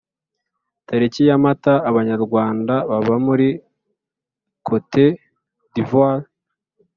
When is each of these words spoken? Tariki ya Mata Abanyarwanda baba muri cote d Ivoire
Tariki 0.87 1.21
ya 1.29 1.37
Mata 1.43 1.73
Abanyarwanda 1.89 2.73
baba 2.89 3.15
muri 3.25 3.47
cote 4.65 5.05
d 5.73 5.75
Ivoire 5.81 6.27